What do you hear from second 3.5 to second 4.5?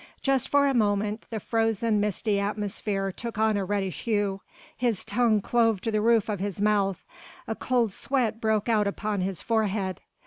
a reddish hue,